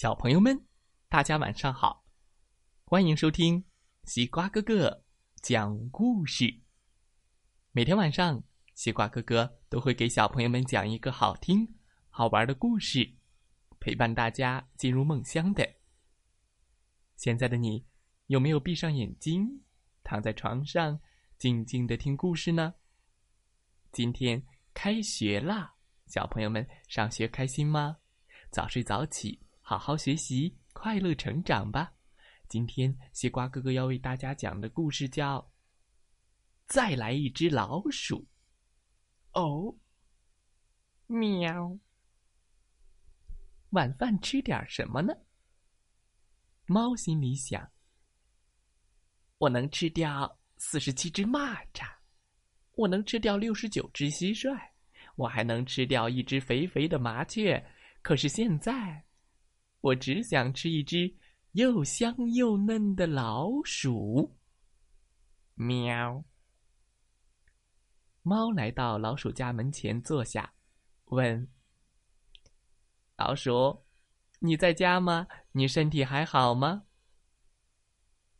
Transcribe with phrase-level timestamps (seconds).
[0.00, 0.64] 小朋友们，
[1.08, 2.04] 大家晚上好！
[2.84, 3.64] 欢迎收听
[4.04, 5.02] 西瓜哥哥
[5.42, 6.60] 讲故事。
[7.72, 8.40] 每天晚上，
[8.76, 11.74] 西瓜哥哥都会给小朋友们讲一个好听、
[12.10, 13.16] 好玩的故事，
[13.80, 15.68] 陪伴大家进入梦乡的。
[17.16, 17.84] 现在的你，
[18.26, 19.64] 有没有闭上眼睛，
[20.04, 21.00] 躺在床上，
[21.38, 22.72] 静静的听故事呢？
[23.90, 24.40] 今天
[24.72, 25.74] 开学啦，
[26.06, 27.96] 小朋友们上学开心吗？
[28.52, 29.47] 早睡早起。
[29.68, 31.92] 好好学习，快乐成长吧！
[32.48, 35.40] 今天西瓜哥哥要为大家讲的故事叫
[36.66, 38.26] 《再来一只老鼠》。
[39.38, 39.76] 哦，
[41.06, 41.78] 喵！
[43.72, 45.12] 晚饭吃点什么呢？
[46.64, 47.70] 猫心里想：
[49.36, 51.86] 我能吃掉四十七只蚂蚱，
[52.74, 54.58] 我能吃掉六十九只蟋蟀，
[55.16, 57.62] 我还能吃掉一只肥肥的麻雀。
[58.00, 59.04] 可是现在……
[59.80, 61.14] 我只想吃一只
[61.52, 64.36] 又香又嫩的老鼠。
[65.54, 66.24] 喵！
[68.22, 70.52] 猫来到老鼠家门前坐下，
[71.06, 71.48] 问
[73.16, 73.84] ：“老鼠，
[74.40, 75.26] 你在家吗？
[75.52, 76.84] 你身体还好吗？”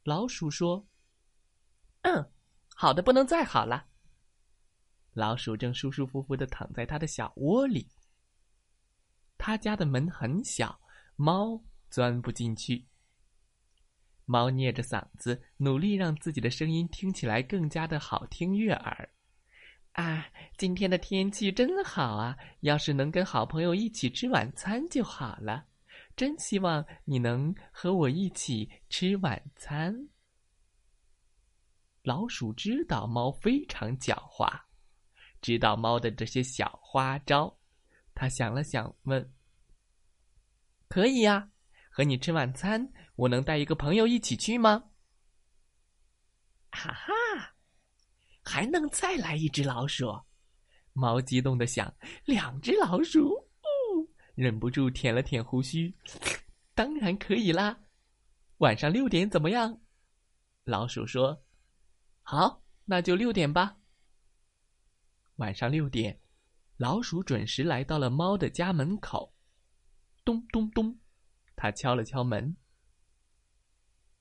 [0.05, 0.87] 老鼠说
[2.03, 2.33] ：“嗯，
[2.75, 3.87] 好的不能再好了。”
[5.15, 7.89] 老鼠正舒舒服服的躺在它的小窝里。
[9.37, 10.79] 他家的门很小。
[11.21, 12.87] 猫钻不进去。
[14.25, 19.11] 猫捏着嗓子，努力让自己的声音听起来更加的好听悦耳。
[19.95, 22.37] 啊，今天的天气真好啊！
[22.61, 25.67] 要是能跟好朋友一起吃晚餐就好了。
[26.15, 30.09] 真希望你能和我一起吃晚餐。
[32.03, 34.61] 老鼠知道猫非常狡猾，
[35.41, 37.53] 知道猫的这些小花招，
[38.15, 39.33] 它想了想，问。
[40.89, 41.51] 可以呀，
[41.91, 44.91] 和你吃晚餐，我能带一个朋友一起去吗？
[46.71, 47.55] 哈哈，
[48.43, 50.07] 还能再来一只老鼠？
[50.93, 51.95] 猫激动的想，
[52.25, 55.95] 两只老鼠，哦，忍不住舔了舔胡须。
[56.75, 57.79] 当然可以啦，
[58.59, 59.81] 晚上六点怎么样？
[60.65, 61.45] 老鼠说
[62.23, 63.77] ：“好，那就六点吧。”
[65.37, 66.21] 晚上六点，
[66.77, 69.35] 老鼠准时来到了猫的家门口。
[70.29, 71.01] 咚咚咚，
[71.57, 72.55] 他敲了敲门。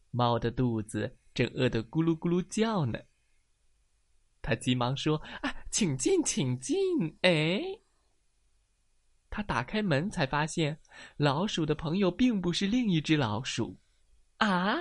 [0.10, 2.98] 猫的肚子正饿得咕噜咕噜叫呢。
[4.42, 6.78] 他急忙说：“啊，请进，请进！”
[7.24, 7.62] 哎，
[9.30, 10.80] 他打开门才发现，
[11.18, 13.78] 老鼠的朋友并不是另一只老鼠，
[14.38, 14.78] 啊，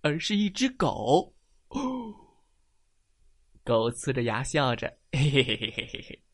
[0.00, 1.36] 而是一只狗。
[1.68, 2.42] 哦，
[3.62, 6.24] 狗呲着牙笑着，嘿嘿嘿嘿嘿嘿嘿，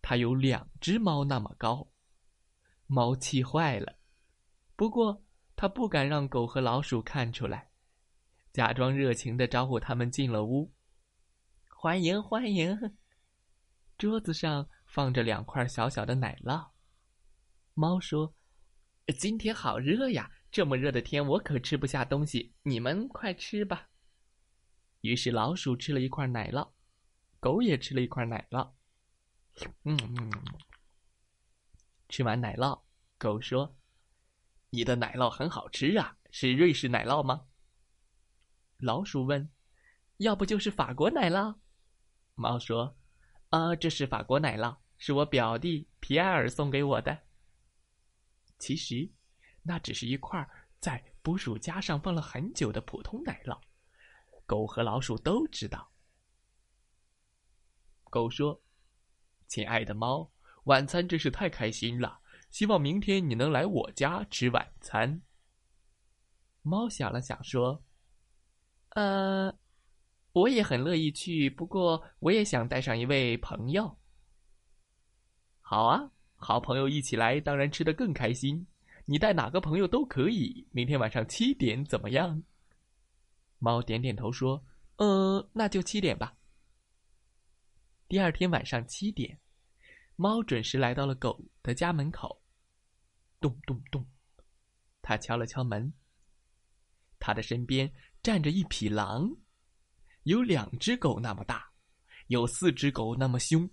[0.00, 1.88] 它有两只猫那么高。
[2.94, 3.96] 猫气坏了，
[4.76, 5.24] 不过
[5.56, 7.70] 他不敢让狗和老鼠看出来，
[8.52, 10.70] 假装热情的招呼他们进了屋。
[11.70, 12.98] 欢迎欢迎！
[13.96, 16.68] 桌子上放着两块小小的奶酪。
[17.72, 18.34] 猫说
[19.18, 23.88] ：“今天好热呀，这么热的天我可吃不下东西，你们快吃吧。”
[25.00, 26.70] 于是老鼠吃了一块奶酪，
[27.40, 28.70] 狗也吃了一块奶酪。
[29.84, 30.30] 嗯嗯。
[32.12, 32.78] 吃完奶酪，
[33.16, 33.74] 狗说
[34.68, 37.46] ：“你的奶酪很好吃啊，是瑞士奶酪吗？”
[38.76, 39.50] 老鼠问
[40.20, 41.56] ：“要不就是法国奶酪？”
[42.36, 42.98] 猫说
[43.48, 47.18] ：“啊，这是法国奶酪，是我表弟皮埃尔送给我的。
[48.58, 49.10] 其实，
[49.62, 50.46] 那只是一块
[50.80, 53.58] 在捕鼠夹上放了很久的普通奶酪。
[54.44, 55.90] 狗和老鼠都知道。”
[58.10, 58.62] 狗说
[59.48, 60.30] ：“亲爱的猫。”
[60.64, 65.20] 晚餐真是太开心了，希望明天你能来我家吃晚餐。
[66.62, 67.82] 猫想了想说
[68.94, 69.52] ：“呃，
[70.32, 73.98] 我也很乐意去，不过我也想带上一位朋友。”
[75.60, 78.66] 好啊，好朋友一起来，当然吃得更开心。
[79.04, 80.68] 你带哪个朋友都可以。
[80.70, 82.40] 明天晚上七点怎么样？
[83.58, 84.64] 猫点点头说
[84.98, 86.36] ：“呃，那就七点吧。”
[88.06, 89.40] 第二天晚上七点。
[90.22, 92.40] 猫准时来到了狗的家门口，
[93.40, 94.06] 咚咚咚，
[95.02, 95.92] 它敲了敲门。
[97.18, 97.92] 他的身边
[98.22, 99.28] 站着一匹狼，
[100.22, 101.72] 有两只狗那么大，
[102.28, 103.68] 有四只狗那么凶。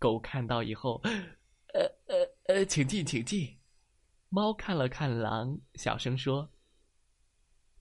[0.00, 3.56] 狗看到以后，呃呃呃，请进，请进。
[4.28, 6.50] 猫看了看狼，小声说：“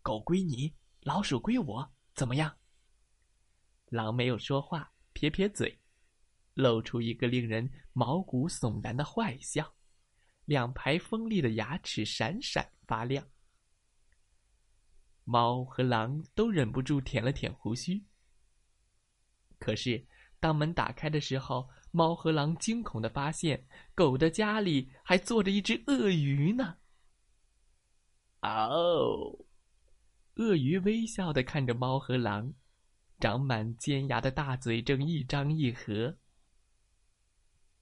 [0.04, 2.56] 狗归你，老鼠归我，怎么样？”
[3.90, 5.82] 狼没有说话，撇撇嘴。
[6.56, 9.74] 露出一个令人毛骨悚然的坏笑，
[10.46, 13.26] 两排锋利的牙齿闪闪发亮。
[15.24, 18.04] 猫和狼都忍不住舔了舔胡须。
[19.58, 20.06] 可是，
[20.40, 26.78] 当门打开的时候，猫和狼惊恐的发现，狗的家里还坐着一只鳄鱼呢。
[28.42, 29.46] 哦，
[30.36, 32.54] 鳄鱼微笑的看着猫和狼，
[33.20, 36.18] 长满尖牙的大嘴正一张一合。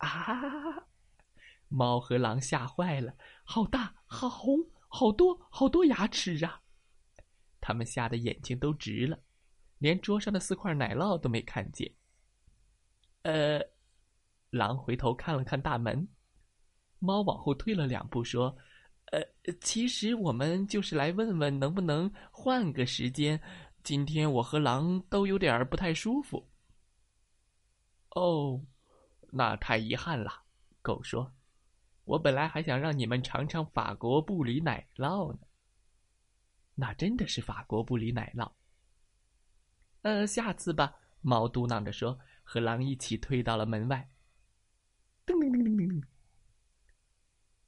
[0.07, 0.87] 啊！
[1.69, 6.61] 猫和狼吓坏了，好大，好红，好多，好多牙齿啊！
[7.59, 9.17] 他们吓得眼睛都直了，
[9.79, 11.91] 连桌上的四块奶酪都没看见。
[13.23, 13.59] 呃，
[14.49, 16.07] 狼回头看了看大门，
[16.99, 18.55] 猫往后退了两步，说
[19.11, 19.21] ：“呃，
[19.61, 23.41] 其实我们就是来问问，能不能换个时间？
[23.81, 26.49] 今天我和狼都有点不太舒服。”
[28.15, 28.61] 哦，
[29.35, 30.43] 那太遗憾了，
[30.81, 31.33] 狗说。
[32.03, 35.39] 我本来还想让你们尝尝法国布里奶酪呢。
[36.75, 38.51] 那真的是法国布里奶酪。
[40.01, 40.93] 呃，下次吧。
[41.21, 44.09] 猫嘟囔着说，和狼一起退到了门外。
[45.25, 46.03] 噔噔噔噔噔。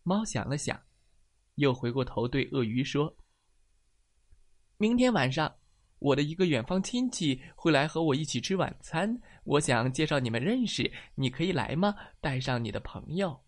[0.03, 0.79] 猫想了想，
[1.55, 3.15] 又回过头对鳄鱼说
[4.77, 5.55] ：“明天晚上，
[5.99, 9.21] 我的一个远方亲戚会来和我一起吃晚餐。
[9.45, 11.95] 我想介绍你们认识，你可以来吗？
[12.19, 13.43] 带上你的朋友。”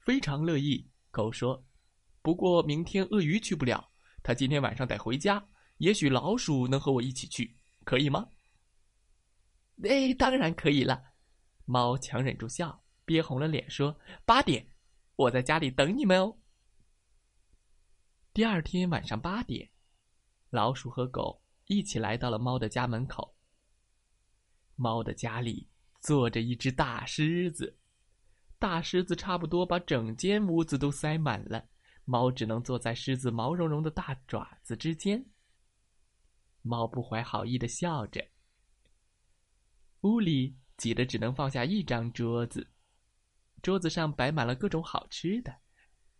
[0.00, 1.64] 非常乐意，狗说
[2.22, 3.90] ：“不过明天鳄鱼去不了，
[4.22, 5.44] 他今天晚上得回家。
[5.78, 8.28] 也许老鼠能和我一起去，可以吗
[9.82, 11.02] ？”“哎，当然可以了。”
[11.66, 14.68] 猫强忍住笑，憋红了脸说：“八点，
[15.16, 16.36] 我在家里等你们哦。”
[18.32, 19.70] 第二天晚上八点，
[20.50, 23.33] 老鼠和狗一起来到了猫的家门口。
[24.76, 25.68] 猫的家里
[26.00, 27.78] 坐着一只大狮子。
[28.58, 31.66] 大狮子差不多把整间屋子都塞满了，
[32.04, 35.24] 猫只能坐在狮子毛茸茸的大爪子之间。
[36.62, 38.26] 猫不怀好意的笑着。
[40.00, 42.66] 屋里挤得只能放下一张桌子，
[43.62, 45.54] 桌子上摆满了各种好吃的，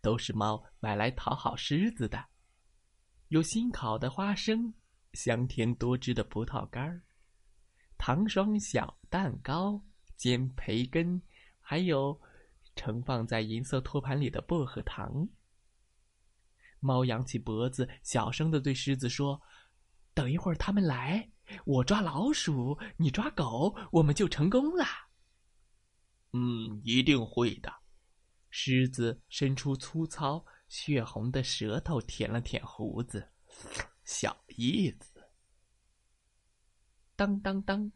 [0.01, 2.23] 都是猫买来讨好狮子的。
[3.29, 4.71] 有新烤的花生，
[5.13, 7.01] 香甜多汁的葡萄干儿，
[7.97, 9.81] 糖霜小蛋糕，
[10.15, 11.21] 煎培根，
[11.59, 12.19] 还有。
[12.77, 15.29] 盛放在银色托盘里的薄荷糖。
[16.81, 19.41] 猫扬起脖子，小声的对狮子说
[20.13, 21.31] ：“等一会儿他们来，
[21.63, 24.83] 我抓老鼠，你抓狗，我们就成功了。
[26.33, 27.73] ”“嗯，一定会的。”
[28.51, 33.25] 狮子伸出粗糙血红的舌头，舔了舔胡子，
[34.03, 35.14] 小意思。
[37.15, 37.91] 当当当，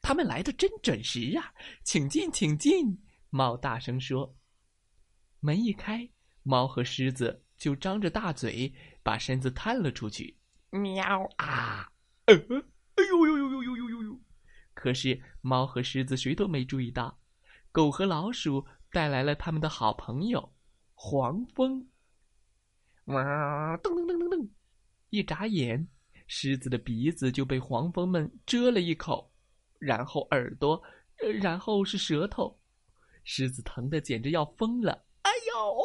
[0.00, 1.52] 他们来的真准时啊！
[1.82, 3.02] 请进，请进！
[3.30, 4.36] 猫大声说。
[5.40, 6.08] 门一开，
[6.42, 8.72] 猫和狮子就张着大嘴，
[9.02, 10.38] 把身子探了出去。
[10.70, 11.04] 喵
[11.36, 11.90] 啊！
[12.26, 14.20] 呃，哎呦呦呦呦呦呦呦呦！
[14.72, 17.18] 可是猫和狮子谁都没注意到，
[17.72, 20.52] 狗和老鼠带来了他们的好朋友
[20.94, 21.88] 黄蜂。
[23.06, 23.76] 哇！
[23.78, 24.48] 噔噔噔噔噔！
[25.10, 25.86] 一眨眼，
[26.26, 29.32] 狮子的鼻子就被黄蜂们蛰了一口，
[29.78, 30.82] 然后耳朵，
[31.40, 32.58] 然后是舌头。”
[33.24, 34.92] 狮子疼得简直要疯了！
[35.22, 35.84] 哎呦！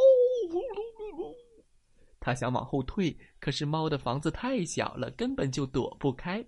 [2.20, 6.46] 他想往后退，可是猫的房子太小了，根本就躲不开。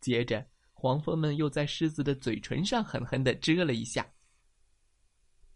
[0.00, 4.04] 接着，黄蜂们又在狮子的嘴唇上狠狠的蛰了一下。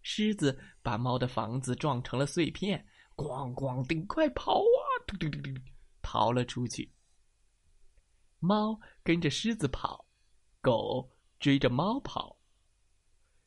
[0.02, 2.86] 狮子把猫的房子撞成了碎片，
[3.16, 4.80] 咣咣叮，快跑啊！
[5.04, 5.50] 嘟嘟嘟嘟，
[6.00, 6.88] 逃了出去。
[8.38, 10.07] 猫跟着狮子跑，
[10.61, 12.37] 狗追着猫跑。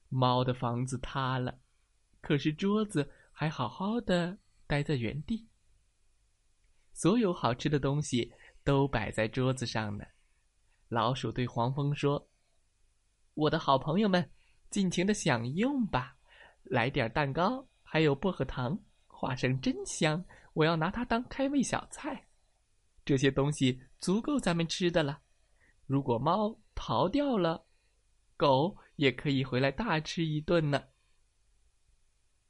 [0.09, 1.59] 猫的房子塌了，
[2.19, 5.47] 可是桌子还好好的待在原地。
[6.93, 8.31] 所有好吃的东西
[8.63, 10.05] 都摆在桌子上呢。
[10.89, 12.29] 老鼠对黄蜂说
[13.33, 14.29] ：“我的好朋友们，
[14.69, 16.17] 尽情的享用吧！
[16.63, 22.27] 来点蛋糕，还有薄荷糖，花生真香，我要拿它当开胃小菜。
[23.05, 25.21] 这些东西足够咱们吃的了。
[25.85, 27.65] 如果猫逃掉了，
[28.35, 30.89] 狗……”也可以回来大吃一顿呢。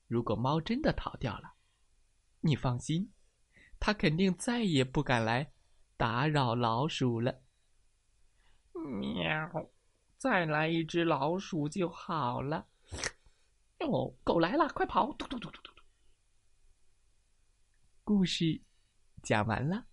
[0.07, 1.53] 如果猫真的逃掉了，
[2.41, 3.13] 你放心，
[3.79, 5.53] 它肯定再也不敢来
[5.95, 7.41] 打扰老鼠了。
[8.73, 9.71] 喵，
[10.17, 12.67] 再来一只老鼠就好了。
[13.79, 15.13] 哦，狗来了，快跑！
[15.13, 15.81] 嘟嘟嘟嘟嘟嘟。
[18.03, 18.61] 故事
[19.23, 19.85] 讲完了，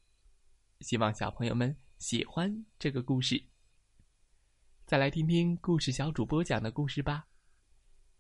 [0.81, 3.49] 希望小朋友们喜欢这个故事。
[4.87, 7.27] 再来听听故事小主播讲的故事吧。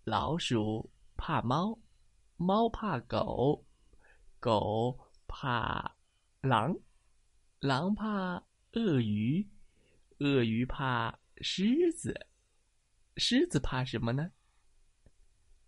[0.05, 1.79] 老鼠怕猫。
[2.41, 3.67] 猫怕狗，
[4.39, 4.97] 狗
[5.27, 5.97] 怕
[6.41, 6.79] 狼，
[7.59, 9.51] 狼怕鳄鱼，
[10.19, 12.29] 鳄鱼怕狮子，
[13.17, 14.31] 狮子怕什么呢？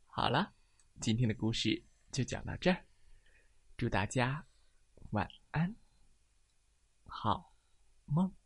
[0.06, 0.54] 好了，
[1.00, 1.82] 今天的故事
[2.12, 2.84] 就讲到这儿，
[3.76, 4.46] 祝大家
[5.10, 5.74] 晚安，
[7.10, 7.52] 好
[8.06, 8.39] 梦。